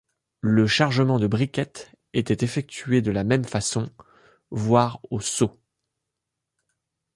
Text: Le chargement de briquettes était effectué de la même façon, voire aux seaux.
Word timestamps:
Le 0.39 0.65
chargement 0.65 1.19
de 1.19 1.27
briquettes 1.27 1.91
était 2.13 2.43
effectué 2.43 3.03
de 3.03 3.11
la 3.11 3.23
même 3.23 3.43
façon, 3.45 3.91
voire 4.49 4.99
aux 5.11 5.19
seaux. 5.19 5.55